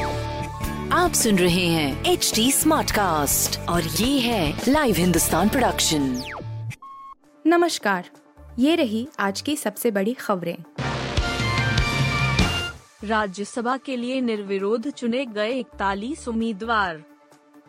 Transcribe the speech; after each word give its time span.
आप 0.93 1.13
सुन 1.13 1.35
रहे 1.35 1.67
हैं 1.67 2.05
एच 2.05 2.31
डी 2.35 2.51
स्मार्ट 2.51 2.92
कास्ट 2.92 3.59
और 3.59 3.83
ये 3.83 4.19
है 4.19 4.61
लाइव 4.67 4.95
हिंदुस्तान 4.95 5.49
प्रोडक्शन 5.49 6.21
नमस्कार 7.47 8.09
ये 8.59 8.75
रही 8.75 9.07
आज 9.20 9.41
की 9.41 9.55
सबसे 9.55 9.91
बड़ी 9.91 10.13
खबरें। 10.13 10.57
राज्यसभा 13.04 13.77
के 13.77 13.97
लिए 13.97 14.21
निर्विरोध 14.21 14.89
चुने 14.89 15.25
गए 15.25 15.51
इकतालीस 15.51 16.27
उम्मीदवार। 16.27 17.04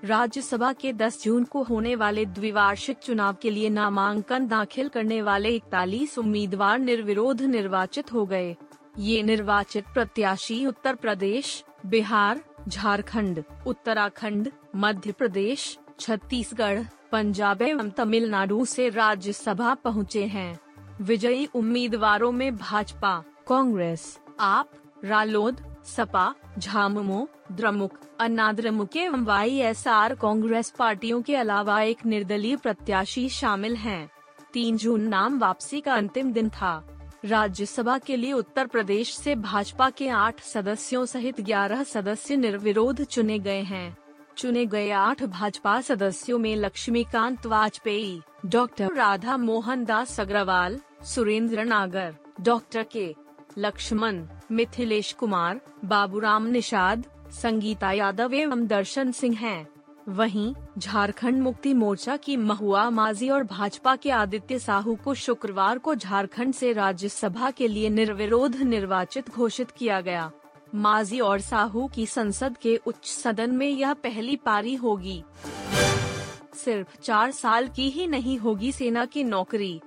राज्यसभा 0.04 0.72
के 0.72 0.92
10 0.92 1.24
जून 1.24 1.44
को 1.44 1.62
होने 1.62 1.94
वाले 1.94 2.24
द्विवार्षिक 2.24 2.96
चुनाव 2.96 3.36
के 3.42 3.50
लिए 3.50 3.68
नामांकन 3.68 4.48
दाखिल 4.48 4.88
करने 4.88 5.22
वाले 5.22 5.48
इकतालीस 5.48 6.18
उम्मीदवार 6.18 6.78
निर्विरोध 6.78 7.42
निर्वाचित 7.42 8.12
हो 8.12 8.26
गए। 8.26 8.56
ये 8.98 9.22
निर्वाचित 9.22 9.84
प्रत्याशी 9.94 10.64
उत्तर 10.66 10.94
प्रदेश 10.94 11.64
बिहार 11.86 12.40
झारखंड, 12.68 13.42
उत्तराखंड 13.66 14.50
मध्य 14.76 15.12
प्रदेश 15.12 15.78
छत्तीसगढ़ 16.00 16.82
पंजाब 17.12 17.62
एवं 17.62 17.90
तमिलनाडु 17.90 18.64
से 18.64 18.88
राज्यसभा 18.88 19.74
पहुँचे 19.74 20.24
हैं 20.26 20.58
विजयी 21.00 21.48
उम्मीदवारों 21.54 22.32
में 22.32 22.56
भाजपा 22.56 23.16
कांग्रेस 23.48 24.18
आप 24.40 24.70
रालोद 25.04 25.64
सपा 25.86 26.34
झामुमो 26.58 27.26
द्रमुक 27.52 27.98
अन्नाद्रमुक 28.20 28.96
एवं 28.96 29.24
वाई 29.24 29.58
एस 29.60 29.86
आर 29.88 30.14
कांग्रेस 30.14 30.72
पार्टियों 30.78 31.22
के 31.22 31.36
अलावा 31.36 31.80
एक 31.82 32.06
निर्दलीय 32.06 32.56
प्रत्याशी 32.56 33.28
शामिल 33.28 33.76
हैं। 33.76 34.10
तीन 34.52 34.76
जून 34.76 35.08
नाम 35.08 35.38
वापसी 35.38 35.80
का 35.80 35.94
अंतिम 35.94 36.32
दिन 36.32 36.48
था 36.48 36.72
राज्यसभा 37.24 37.96
के 37.98 38.16
लिए 38.16 38.32
उत्तर 38.32 38.66
प्रदेश 38.66 39.14
से 39.16 39.34
भाजपा 39.34 39.88
के 39.90 40.08
आठ 40.08 40.40
सदस्यों 40.40 41.04
सहित 41.06 41.40
ग्यारह 41.40 41.82
सदस्य 41.82 42.36
निर्विरोध 42.36 43.02
चुने 43.04 43.38
गए 43.38 43.60
हैं 43.62 43.96
चुने 44.36 44.64
गए 44.66 44.90
आठ 44.90 45.22
भाजपा 45.22 45.80
सदस्यों 45.80 46.38
में 46.38 46.54
Laxmikant 46.56 47.46
Vajpayee, 47.46 48.20
doctor 48.46 48.94
Radha 48.94 49.36
Mohan 49.36 49.84
Das 49.84 50.20
Agarwal, 50.20 50.78
Surendra 51.04 51.64
Nagar, 51.64 52.14
doctor 52.40 52.82
K 52.82 53.14
Laxman, 53.58 54.24
Mithilesh 54.52 55.12
Kumar, 55.12 55.60
Baburam 55.84 56.46
Nishad, 56.46 57.04
Sangeeta 57.32 57.92
Yadav 57.92 58.34
एवं 58.34 58.66
दर्शन 58.66 59.12
सिंह 59.12 59.36
हैं। 59.38 59.66
वहीं 60.08 60.54
झारखंड 60.78 61.42
मुक्ति 61.42 61.74
मोर्चा 61.74 62.16
की 62.16 62.36
महुआ 62.36 62.90
माजी 62.90 63.28
और 63.28 63.44
भाजपा 63.44 63.96
के 63.96 64.10
आदित्य 64.10 64.58
साहू 64.58 64.94
को 65.04 65.14
शुक्रवार 65.14 65.78
को 65.78 65.94
झारखंड 65.94 66.54
से 66.54 66.72
राज्यसभा 66.72 67.50
के 67.50 67.68
लिए 67.68 67.88
निर्विरोध 67.88 68.56
निर्वाचित 68.56 69.30
घोषित 69.30 69.70
किया 69.70 70.00
गया। 70.00 70.30
माजी 70.74 71.20
और 71.20 71.40
साहू 71.40 71.86
की 71.88 72.06
संसद 72.06 72.56
के 72.56 72.76
उच्च 72.86 73.06
सदन 73.06 73.50
में 73.50 73.68
यह 73.68 73.92
पहली 73.94 74.36
पारी 74.36 74.74
होगी। 74.74 75.22
सिर्फ़ 76.54 77.00
चार 77.00 77.30
साल 77.30 77.68
की 77.68 77.88
ही 77.90 78.06
नहीं 78.06 78.38
होगी 78.38 78.72
सेना 78.72 79.04
की 79.04 79.24
नौकरी। 79.24 79.80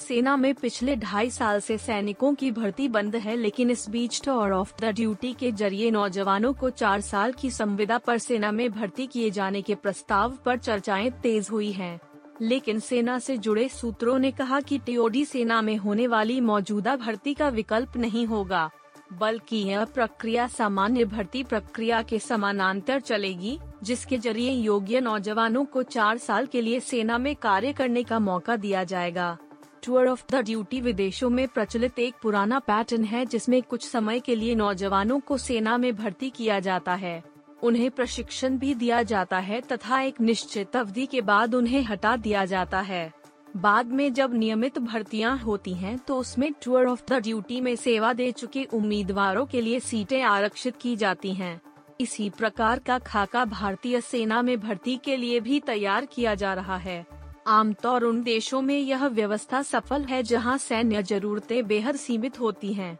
सेना 0.00 0.36
में 0.36 0.54
पिछले 0.54 0.94
ढाई 0.96 1.30
साल 1.30 1.60
से 1.60 1.76
सैनिकों 1.78 2.32
की 2.34 2.50
भर्ती 2.50 2.86
बंद 2.88 3.16
है, 3.16 3.34
लेकिन 3.36 3.70
इस 3.70 3.88
बीच 3.90 4.20
टूर 4.24 4.52
ऑफ़ 4.52 4.72
द 4.80 4.92
ड्यूटी 4.94 5.32
के 5.32 5.50
ज़रिए 5.52 5.90
नौजवानों 5.90 6.52
को 6.52 6.70
चार 6.70 7.00
साल 7.00 7.32
की 7.32 7.50
संविदा 7.50 7.98
पर 7.98 8.18
सेना 8.18 8.52
में 8.52 8.70
भर्ती 8.72 9.06
किए 9.06 9.30
जाने 9.30 9.62
के 9.62 9.74
प्रस्ताव 9.74 10.36
पर 10.44 10.58
चर्चाएँ 10.58 11.10
तेज 11.22 11.48
हुई 11.50 11.70
हैं। 11.72 11.98
लेकिन 12.42 12.78
सेना 12.80 13.18
से 13.18 13.36
जुड़े 13.38 13.68
सूत्रों 13.68 14.18
ने 14.18 14.30
कहा 14.30 14.60
कि 14.60 14.78
टीओडी 14.78 15.24
सेना 15.24 15.60
में 15.62 15.76
होने 15.76 16.06
वाली 16.06 16.40
मौजूदा 16.40 16.96
भर्ती 16.96 17.34
का 17.34 17.48
विकल्प 17.48 17.96
नहीं 17.96 18.26
होगा, 18.26 18.68
बल्कि 19.12 19.56
यह 19.58 19.84
प्रक्रिया 19.84 20.46
सामान्य 20.46 21.04
भर्ती 21.04 21.42
प्रक्रिया 21.42 22.00
के 22.02 22.18
समानांतर 22.18 23.00
चलेगी, 23.00 23.58
जिसके 23.82 24.18
ज़रिए 24.18 24.52
योग्य 24.52 25.00
नौजवानों 25.00 25.64
को 25.64 25.82
चार 25.82 26.18
साल 26.18 26.46
के 26.46 26.60
लिए 26.60 26.80
सेना 26.80 27.18
में 27.18 27.34
कार्य 27.36 27.72
करने 27.72 28.02
का 28.02 28.18
मौका 28.18 28.56
दिया 28.56 28.84
जाएगा 28.84 29.36
टूर 29.82 30.08
ऑफ़ 30.08 30.24
द 30.32 30.34
ड्यूटी 30.36 30.80
विदेशों 30.80 31.28
में 31.30 31.46
प्रचलित 31.48 31.98
एक 31.98 32.14
पुराना 32.22 32.58
पैटर्न 32.58 33.04
है 33.04 33.24
जिसमें 33.26 33.62
कुछ 33.62 33.86
समय 33.88 34.20
के 34.20 34.34
लिए 34.34 34.54
नौजवानों 34.54 35.18
को 35.20 35.36
सेना 35.38 35.76
में 35.76 35.94
भर्ती 35.96 36.30
किया 36.30 36.58
जाता 36.60 36.94
है। 36.94 37.22
उन्हें 37.62 37.90
प्रशिक्षण 37.90 38.58
भी 38.58 38.74
दिया 38.74 39.02
जाता 39.02 39.38
है 39.38 39.60
तथा 39.62 40.00
एक 40.00 40.20
निश्चित 40.20 40.76
अवधि 40.76 41.06
के 41.06 41.20
बाद 41.20 41.54
उन्हें 41.54 41.82
हटा 41.82 42.16
दिया 42.16 42.44
जाता 42.44 42.80
है। 42.80 43.12
बाद 43.56 43.86
में 43.86 44.12
जब 44.14 44.34
नियमित 44.34 44.78
भर्तियाँ 44.78 45.36
होती 45.38 45.74
हैं 45.74 45.96
तो 45.98 46.16
उसमें 46.16 46.52
टूर 46.64 46.86
ऑफ़ 46.86 47.02
द 47.08 47.22
ड्यूटी 47.22 47.60
में 47.60 47.74
सेवा 47.76 48.12
दे 48.12 48.30
चुके 48.32 48.64
उम्मीदवारों 48.64 49.46
के 49.46 49.60
लिए 49.60 49.80
सीटें 49.80 50.22
आरक्षित 50.22 50.76
की 50.76 50.94
जाती 50.96 51.32
हैं। 51.34 51.60
इसी 52.00 52.28
प्रकार 52.30 52.78
का 52.78 52.98
खाका 52.98 53.44
भारतीय 53.44 54.00
सेना 54.00 54.42
में 54.42 54.58
भर्ती 54.60 54.96
के 54.96 55.16
लिए 55.16 55.40
भी 55.40 55.60
तैयार 55.60 56.06
किया 56.06 56.34
जा 56.34 56.52
रहा 56.54 56.76
है। 56.76 57.04
आमतौर 57.50 58.04
उन 58.04 58.22
देशों 58.22 58.62
में 58.62 58.78
यह 58.78 59.06
व्यवस्था 59.06 59.62
सफल 59.62 60.02
है 60.02 60.22
जहाँ 60.22 60.58
सैन्य 60.58 61.02
जरूरतें 61.02 61.66
बेहद 61.66 61.96
सीमित 61.96 62.40
होती 62.40 62.72
हैं। 62.72 62.98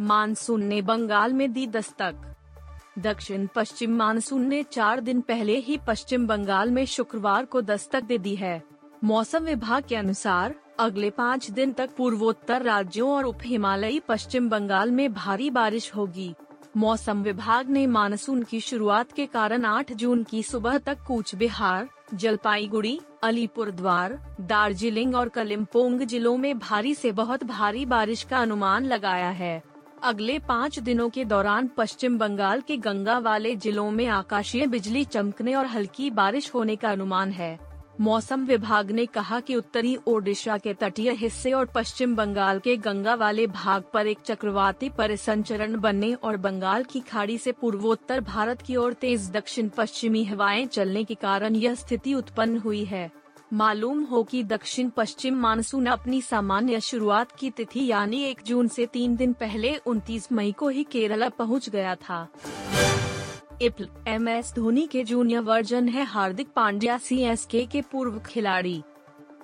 मानसून 0.00 0.64
ने 0.64 0.82
बंगाल 0.82 1.32
में 1.32 1.52
दी 1.52 1.66
दस्तक। 1.66 2.34
दक्षिण 2.98 3.46
पश्चिम 3.54 3.96
मानसून 3.96 4.46
ने 4.46 4.62
चार 4.62 5.00
दिन 5.00 5.20
पहले 5.20 5.58
ही 5.58 5.78
पश्चिम 5.86 6.26
बंगाल 6.26 6.70
में 6.70 6.84
शुक्रवार 6.86 7.44
को 7.44 7.60
दस्तक 7.62 8.02
दे 8.02 8.18
दी 8.18 8.34
है। 8.34 8.62
मौसम 9.04 9.44
विभाग 9.44 9.84
के 9.88 9.96
अनुसार, 9.96 10.54
अगले 10.78 11.10
पाँच 11.10 11.50
दिन 11.50 11.72
तक 11.72 11.90
पूर्वोत्तर 11.96 12.62
राज्यों 12.62 13.10
और 13.10 13.24
उप 13.24 13.38
हिमालयी 13.44 14.00
पश्चिम 14.00 14.48
बंगाल 14.48 14.90
में 14.90 15.12
भारी 15.14 15.50
बारिश 15.50 15.94
होगी। 15.96 16.34
मौसम 16.76 17.22
विभाग 17.22 17.68
ने 17.70 17.86
मानसून 17.86 18.42
की 18.42 18.60
शुरुआत 18.60 19.12
के 19.12 19.26
कारण 19.26 19.64
8 19.64 19.92
जून 19.92 20.22
की 20.22 20.42
सुबह 20.42 20.78
तक 20.78 20.98
कूच 21.06 21.34
बिहार 21.34 21.88
जलपाईगुड़ी, 22.14 23.00
अलीपुर 23.22 23.70
द्वार, 23.70 24.18
दार्जिलिंग 24.40 25.14
और 25.14 25.28
कलिम्पोंग 25.28 26.00
जिलों 26.00 26.36
में 26.36 26.58
भारी 26.58 26.94
से 26.94 27.12
बहुत 27.12 27.44
भारी 27.44 27.86
बारिश 27.86 28.22
का 28.22 28.38
अनुमान 28.38 28.84
लगाया 28.84 29.30
है। 29.30 29.62
अगले 30.02 30.38
पाँच 30.38 30.78
दिनों 30.78 31.08
के 31.08 31.24
दौरान 31.24 31.70
पश्चिम 31.76 32.18
बंगाल 32.18 32.60
के 32.60 32.76
गंगा 32.76 33.18
वाले 33.18 33.56
जिलों 33.56 33.90
में 33.90 34.06
आकाशीय 34.06 34.66
बिजली 34.66 35.04
चमकने 35.04 35.54
और 35.54 35.66
हल्की 35.66 36.10
बारिश 36.10 36.54
होने 36.54 36.76
का 36.76 36.90
अनुमान 36.90 37.30
है। 37.30 37.73
मौसम 38.00 38.44
विभाग 38.44 38.90
ने 38.90 39.04
कहा 39.06 39.38
कि 39.40 39.54
उत्तरी 39.54 39.96
ओडिशा 40.06 40.56
के 40.58 40.72
तटीय 40.74 41.10
हिस्से 41.10 41.52
और 41.52 41.66
पश्चिम 41.66 42.14
बंगाल 42.16 42.58
के 42.58 42.76
गंगा 42.76 43.14
वाले 43.14 43.46
भाग 43.46 43.82
पर 43.92 44.06
एक 44.06 44.18
चक्रवाती 44.24 44.88
परिसंचरण 44.88 45.76
बनने 45.80 46.12
और 46.14 46.36
बंगाल 46.36 46.84
की 46.84 47.00
खाड़ी 47.00 47.38
से 47.38 47.52
पूर्वोत्तर 47.52 48.20
भारत 48.20 48.62
की 48.62 48.76
ओर 48.76 48.92
तेज 48.92 49.30
दक्षिण 49.30 49.68
पश्चिमी 49.68 50.24
हवाएँ 50.24 50.66
चलने 50.66 51.04
के 51.04 51.14
कारण 51.14 51.56
यह 51.56 51.74
स्थिति 51.74 52.14
उत्पन्न 52.14 52.58
हुई 52.58 52.84
है। 52.84 53.10
मालूम 53.52 54.02
हो 54.02 54.22
कि 54.22 54.42
दक्षिण 54.44 54.88
पश्चिम 54.88 55.34
मानसून 55.34 55.86
अपनी 55.86 56.20
सामान्य 56.22 56.80
शुरुआत 56.80 57.32
की 57.32 57.50
तिथि 57.50 57.86
यानी 57.86 58.22
एक 58.24 58.40
जून 58.46 58.68
से 58.68 58.86
तीन 58.86 59.16
दिन 59.16 59.32
पहले 59.32 59.78
29 59.86 60.32
मई 60.32 60.52
को 60.52 60.68
ही 60.68 60.84
केरला 60.84 61.28
पहुँच 61.28 61.68
गया 61.68 61.94
था। 61.94 62.26
इप्ल 63.62 63.88
एम 64.08 64.28
एस 64.28 64.52
धोनी 64.54 64.86
के 64.86 65.04
जूनियर 65.04 65.40
वर्जन 65.40 65.88
है 65.88 66.04
हार्दिक 66.04 66.48
पांड्या, 66.56 66.98
सी 66.98 67.20
एस 67.22 67.44
के 67.50 67.64
के 67.66 67.80
पूर्व 67.82 68.18
खिलाड़ी। 68.18 68.82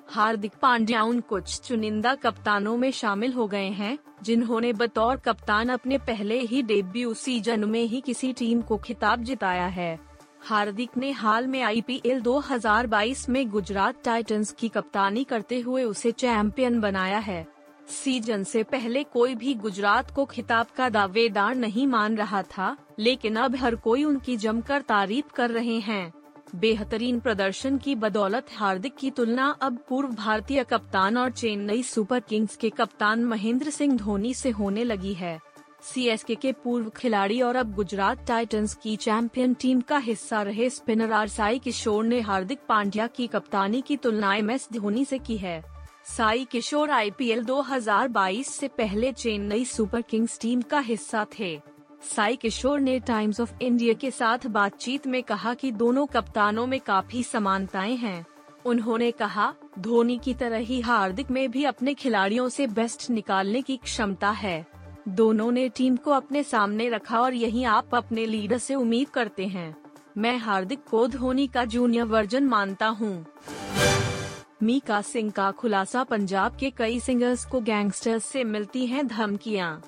हार्दिक 0.09 0.53
पांड्या 0.63 1.03
उन 1.03 1.21
कुछ 1.21 1.61
चुनिंदा 1.61 2.15
कप्तानों 2.15 2.77
में 2.77 2.91
शामिल 2.91 3.33
हो 3.33 3.47
गए 3.47 3.69
हैं, 3.69 3.99
जिन्होंने 4.23 4.73
बतौर 4.73 5.17
कप्तान 5.17 5.69
अपने 5.69 5.99
पहले 5.99 6.39
ही 6.41 6.63
डेब्यू 6.63 7.15
सीज़न 7.15 7.65
में 7.65 7.83
ही 7.83 8.01
किसी 8.01 8.33
टीम 8.33 8.61
को 8.61 8.77
खिताब 8.77 9.23
जिताया 9.23 9.67
है। 9.67 9.99
हार्दिक 10.43 10.97
ने 10.97 11.11
हाल 11.11 11.47
में 11.47 11.63
आईपीएल 11.63 12.21
2022 12.21 13.29
में 13.29 13.49
गुजरात 13.51 14.03
टाइटंस 14.05 14.53
की 14.53 14.69
कप्तानी 14.69 15.25
करते 15.25 15.61
हुए 15.61 15.85
उसे 15.85 16.13
चैंपियन 16.13 16.81
बनाया 16.81 17.19
है। 17.19 17.60
सीज़न 17.91 18.45
से 18.45 18.63
पहले 18.63 19.03
कोई 19.05 19.35
भी 19.35 19.55
गुजरात 19.55 20.11
को 20.11 20.25
खिताब 20.25 20.67
का 20.77 20.89
दावेदार 20.89 21.55
नहीं 21.55 21.87
मान 21.87 22.17
रहा 22.17 22.43
था, 22.43 22.77
लेकिन 22.99 23.37
अब 23.37 23.57
हर 23.57 23.75
कोई 23.75 24.05
उनकी 24.05 24.37
जमकर 24.37 24.83
तारीफ़ 24.83 25.33
कर 25.33 25.51
रहे 25.51 25.79
हैं। 25.79 26.13
बेहतरीन 26.57 27.19
प्रदर्शन 27.21 27.79
की 27.79 27.95
बदौलत 27.95 28.47
हार्दिक 28.53 28.97
की 28.97 29.11
तुलना 29.11 29.49
अब 29.63 29.79
पूर्व 29.89 30.09
भारतीय 30.09 30.65
कप्तान 30.65 31.17
और 31.17 31.31
चेन्नई 31.31 31.83
सुपर 31.83 32.21
किंग्स 32.21 32.57
के 32.57 32.71
कप्तान 32.71 33.25
महेंद्र 33.25 33.71
सिंह 33.71 33.97
धोनी 33.97 34.35
से 34.35 34.51
होने 34.51 34.85
लगी 34.85 35.15
है। 35.15 35.39
सी 35.83 36.35
के 36.35 36.53
पूर्व 36.53 36.89
खिलाड़ी 36.89 37.41
और 37.41 37.57
अब 37.57 37.75
गुजरात 37.75 38.27
टाइटंस 38.27 38.75
की 38.75 38.97
चैंपियन 38.97 39.55
टीम 39.55 39.81
का 39.81 39.99
हिस्सा 39.99 40.43
रहे 40.43 40.71
स्पिनर 40.71 41.13
आर 41.13 41.29
साई 41.29 41.59
किशोर 41.59 42.05
ने 42.05 42.21
हार्दिक 42.21 42.59
पांड्या 42.69 43.07
की 43.07 43.27
कप्तानी 43.27 43.81
की 43.81 43.97
तुलना 43.97 44.35
एम 44.35 44.51
एस 44.51 44.69
धोनी 44.73 45.05
से 45.05 45.19
की 45.19 45.37
है। 45.37 45.80
साई 46.17 46.45
किशोर 46.45 46.91
आईपीएल 46.91 47.45
2022 47.45 48.47
से 48.47 48.69
पहले 48.69 49.13
चेन्नई 49.13 49.65
सुपर 49.65 50.03
किंग्स 50.03 50.39
टीम 50.41 50.63
का 50.63 50.79
हिस्सा 50.79 51.27
थे। 51.39 51.61
साई 52.03 52.37
किशोर 52.37 52.81
ने 52.81 53.01
टाइम्स 53.01 53.41
ऑफ़ 53.41 53.53
इंडिया 53.63 53.95
के 53.95 54.11
साथ 54.11 54.47
बातचीत 54.47 55.07
में 55.07 55.23
कहा 55.23 55.55
कि 55.55 55.71
दोनों 55.73 56.07
कप्तानों 56.07 56.67
में 56.67 56.81
काफ़ी 56.81 57.23
समानताएँ 57.23 57.97
हैं। 57.97 58.27
उन्होंने 58.65 59.11
कहा, 59.11 59.55
धोनी 59.79 60.19
की 60.19 60.35
तरह 60.35 60.57
ही 60.57 60.81
हार्दिक 60.81 61.31
में 61.31 61.51
भी 61.51 61.65
अपने 61.65 61.95
खिलाड़ियों 61.95 62.49
से 62.49 62.67
बेस्ट 62.67 63.11
निकालने 63.11 63.63
की 63.63 63.77
क्षमता 63.77 64.31
है। 64.31 64.67
दोनों 65.09 65.53
ने 65.53 65.69
टीम 65.69 65.97
को 65.97 66.11
अपने 66.11 66.43
सामने 66.43 66.89
रखा 66.89 67.21
और 67.21 67.35
यही 67.35 67.65
आप 67.65 67.95
अपने 67.95 68.27
लीडर 68.27 68.59
से 68.59 68.75
उम्मीद 68.75 69.09
करते 69.09 69.47
हैं। 69.47 69.77
मैं 70.17 70.39
हार्दिक 70.39 70.85
को 70.91 71.07
धोनी 71.07 71.47
का 71.47 71.65
जूनियर 71.65 72.05
वर्जन 72.05 72.45
मानता 72.45 72.87
हूँ। 72.87 73.27
मीका 74.63 75.01
सिंह 75.03 75.31
का 75.31 75.51
खुलासा 75.51 76.03
पंजाब 76.05 76.57
के 76.57 76.71
कई 76.71 76.99
सिंगर्स 77.01 77.45
को 77.45 77.61
गैंगस्टर्स 77.61 78.25
से 78.25 78.43
मिलती 78.45 78.87
हैं 78.87 79.07
धमकियाँ 79.07 79.83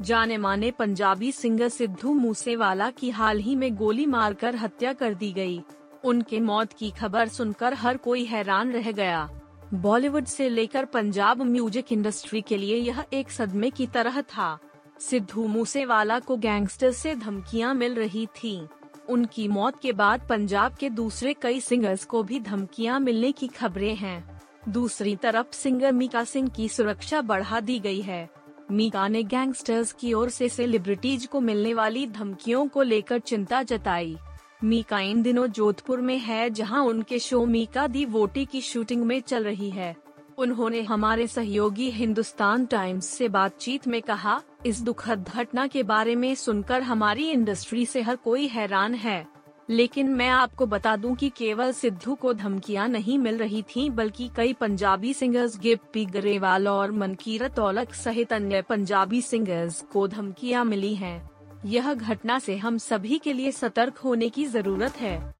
जाने 0.00 0.36
माने 0.36 0.70
पंजाबी 0.70 1.30
सिंगर 1.32 1.68
सिद्धू 1.68 2.12
मूसेवाला 2.12 2.90
की 2.90 3.10
हाल 3.10 3.38
ही 3.38 3.54
में 3.56 3.74
गोली 3.76 4.06
मारकर 4.06 4.56
हत्या 4.56 4.92
कर 4.92 5.14
दी 5.14 5.30
गई। 5.32 5.60
उनके 6.04 6.40
मौत 6.40 6.72
की 6.72 6.90
खबर 6.90 7.28
सुनकर 7.28 7.74
हर 7.74 7.96
कोई 7.96 8.24
हैरान 8.24 8.72
रह 8.72 8.90
गया 8.92 9.28
बॉलीवुड 9.74 10.24
से 10.24 10.48
लेकर 10.48 10.84
पंजाब 10.84 11.42
म्यूज़िक 11.42 11.92
इंडस्ट्री 11.92 12.40
के 12.42 12.56
लिए 12.56 12.76
यह 12.76 13.04
एक 13.12 13.30
सदमे 13.30 13.70
की 13.70 13.86
तरह 13.86 14.20
था 14.28 14.58
सिद्धू 15.00 15.46
मूसेवाला 15.46 16.18
को 16.18 16.36
गैंगस्टर 16.36 16.90
से 16.92 17.14
धमकियाँ 17.14 17.74
मिल 17.74 17.94
रही 17.94 18.26
थीं। 18.36 18.66
उनकी 19.10 19.48
मौत 19.48 19.80
के 19.80 19.92
बाद 19.92 20.26
पंजाब 20.28 20.74
के 20.74 20.90
दूसरे 20.90 21.34
कई 21.34 21.60
सिंगर्स 21.60 22.04
को 22.04 22.22
भी 22.22 22.40
धमकियाँ 22.40 23.00
मिलने 23.00 23.32
की 23.32 23.46
खबरें 23.46 23.94
हैं। 23.94 24.40
दूसरी 24.68 25.16
तरफ़ 25.16 25.52
सिंगर 25.52 25.92
मीका 25.92 26.24
सिंह 26.24 26.48
की 26.48 26.68
सुरक्षा 26.68 27.20
बढ़ा 27.20 27.60
दी 27.60 27.78
गई 27.78 28.00
है। 28.00 28.28
मीका 28.70 29.08
ने 29.08 29.22
गैंगस्टर्स 29.22 29.92
की 29.92 30.12
ओर 30.12 30.30
से 30.30 30.48
सेलिब्रिटीज 30.48 31.26
को 31.26 31.40
मिलने 31.40 31.74
वाली 31.74 32.06
धमकियों 32.06 32.66
को 32.68 32.82
लेकर 32.82 33.18
चिंता 33.18 33.62
जताई। 33.62 34.16
मीका 34.64 35.00
इन 35.00 35.22
दिनों 35.22 35.46
जोधपुर 35.46 36.00
में 36.00 36.18
है, 36.18 36.50
जहाँ 36.50 36.84
उनके 36.84 37.18
शो 37.18 37.44
मीका 37.46 37.86
दी 37.86 38.04
वोटी 38.04 38.44
की 38.44 38.60
शूटिंग 38.60 39.02
में 39.02 39.20
चल 39.20 39.44
रही 39.44 39.70
है। 39.70 39.96
उन्होंने 40.40 40.80
हमारे 40.82 41.26
सहयोगी 41.26 41.90
हिंदुस्तान 41.90 42.64
टाइम्स 42.66 43.06
से 43.06 43.28
बातचीत 43.28 43.86
में 43.88 44.00
कहा, 44.02 44.40
इस 44.66 44.80
दुखद 44.80 45.28
घटना 45.28 45.66
के 45.66 45.82
बारे 45.82 46.14
में 46.16 46.34
सुनकर 46.34 46.82
हमारी 46.82 47.28
इंडस्ट्री 47.30 47.84
से 47.86 48.02
हर 48.02 48.16
कोई 48.16 48.46
हैरान 48.46 48.94
है 48.94 49.26
लेकिन 49.68 50.08
मैं 50.08 50.28
आपको 50.28 50.66
बता 50.66 50.94
दूँ 50.96 51.14
कि 51.16 51.28
केवल 51.28 51.72
सिद्धू 51.72 52.14
को 52.14 52.32
धमकियाँ 52.32 52.88
नहीं 52.88 53.18
मिल 53.18 53.36
रही 53.38 53.62
थीं, 53.62 53.90
बल्कि 53.90 54.30
कई 54.36 54.52
पंजाबी 54.52 55.12
सिंगर्स 55.14 55.58
गिप्पी 55.58 56.04
गरेवाल 56.06 56.68
और 56.68 56.92
मनकीरत 56.92 57.58
औलख 57.58 57.94
सहित 57.94 58.32
अन्य 58.32 58.62
पंजाबी 58.62 59.20
सिंगर्स 59.22 59.80
को 59.92 60.06
धमकियाँ 60.08 60.64
मिली 60.64 60.94
हैं। 60.94 61.30
यह 61.66 61.92
घटना 61.94 62.38
से 62.38 62.56
हम 62.56 62.78
सभी 62.78 63.18
के 63.18 63.32
लिए 63.32 63.52
सतर्क 63.52 63.98
होने 63.98 64.28
की 64.28 64.46
ज़रूरत 64.46 65.00
है 65.00 65.39